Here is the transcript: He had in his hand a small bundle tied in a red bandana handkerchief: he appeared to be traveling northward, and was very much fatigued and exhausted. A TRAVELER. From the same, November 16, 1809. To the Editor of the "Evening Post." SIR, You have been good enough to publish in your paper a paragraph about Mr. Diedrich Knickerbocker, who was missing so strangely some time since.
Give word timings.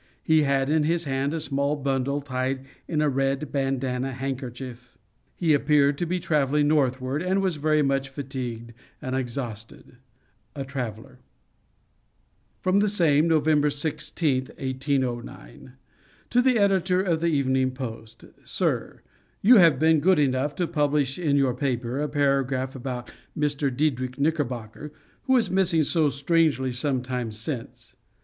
He 0.23 0.41
had 0.41 0.71
in 0.71 0.81
his 0.81 1.03
hand 1.03 1.31
a 1.31 1.39
small 1.39 1.75
bundle 1.75 2.21
tied 2.21 2.65
in 2.87 3.01
a 3.03 3.07
red 3.07 3.51
bandana 3.51 4.13
handkerchief: 4.13 4.97
he 5.35 5.53
appeared 5.53 5.95
to 5.99 6.07
be 6.07 6.19
traveling 6.19 6.67
northward, 6.67 7.21
and 7.21 7.39
was 7.39 7.57
very 7.57 7.83
much 7.83 8.09
fatigued 8.09 8.73
and 8.99 9.15
exhausted. 9.15 9.97
A 10.55 10.65
TRAVELER. 10.65 11.19
From 12.61 12.79
the 12.79 12.89
same, 12.89 13.27
November 13.27 13.69
16, 13.69 14.45
1809. 14.57 15.73
To 16.31 16.41
the 16.41 16.57
Editor 16.57 17.03
of 17.03 17.21
the 17.21 17.27
"Evening 17.27 17.69
Post." 17.69 18.25
SIR, 18.43 19.03
You 19.43 19.57
have 19.57 19.77
been 19.77 19.99
good 19.99 20.17
enough 20.17 20.55
to 20.55 20.65
publish 20.65 21.19
in 21.19 21.35
your 21.35 21.53
paper 21.53 22.01
a 22.01 22.09
paragraph 22.09 22.75
about 22.75 23.13
Mr. 23.37 23.69
Diedrich 23.69 24.17
Knickerbocker, 24.17 24.91
who 25.25 25.33
was 25.33 25.51
missing 25.51 25.83
so 25.83 26.09
strangely 26.09 26.71
some 26.71 27.03
time 27.03 27.31
since. 27.31 27.95